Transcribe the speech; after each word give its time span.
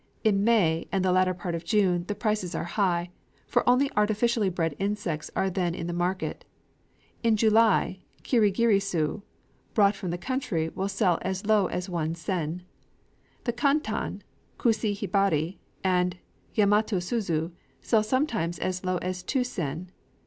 In 0.23 0.43
May 0.43 0.87
and 0.91 1.05
the 1.05 1.11
latter 1.11 1.35
part 1.35 1.53
of 1.53 1.63
June 1.63 2.05
the 2.07 2.15
prices 2.15 2.55
are 2.55 2.63
high, 2.63 3.11
for 3.45 3.61
only 3.69 3.91
artificially 3.95 4.49
bred 4.49 4.75
insects 4.79 5.29
are 5.35 5.47
then 5.47 5.75
in 5.75 5.85
the 5.85 5.93
market. 5.93 6.43
In 7.21 7.37
July 7.37 7.99
kirigirisu 8.23 9.21
brought 9.75 9.95
from 9.95 10.09
the 10.09 10.17
country 10.17 10.69
will 10.69 10.89
sell 10.89 11.19
as 11.21 11.45
low 11.45 11.67
as 11.67 11.87
one 11.87 12.15
sen. 12.15 12.63
The 13.43 13.53
kantan, 13.53 14.21
kusa 14.57 14.87
hibari, 14.97 15.59
and 15.83 16.17
Yamato 16.55 16.97
suzu 16.97 17.51
sell 17.79 18.01
sometimes 18.01 18.57
as 18.57 18.83
low 18.83 18.97
as 19.03 19.21
two 19.21 19.43
sen. 19.43 19.91